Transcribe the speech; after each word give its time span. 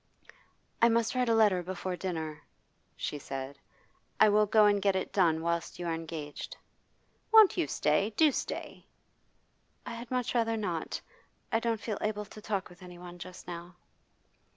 'I 0.81 0.89
must 0.89 1.13
write 1.13 1.29
a 1.29 1.35
letter 1.35 1.61
before 1.61 1.95
dinner,' 1.95 2.41
she 2.97 3.19
said. 3.19 3.59
'I 4.19 4.29
win 4.29 4.45
go 4.47 4.65
and 4.65 4.81
get 4.81 4.95
it 4.95 5.13
done 5.13 5.41
whilst 5.43 5.77
you 5.77 5.85
are 5.85 5.93
engaged.' 5.93 6.57
'Won't 7.31 7.55
you 7.55 7.67
stay? 7.67 8.09
Do 8.17 8.31
stay!' 8.31 8.83
'I 9.85 9.93
had 9.93 10.09
much 10.09 10.33
rather 10.33 10.57
not. 10.57 10.99
I 11.51 11.59
don't 11.59 11.79
feel 11.79 11.99
able 12.01 12.25
to 12.25 12.41
talk 12.41 12.67
with 12.67 12.81
anyone 12.81 13.19
just 13.19 13.45
now. 13.47 13.75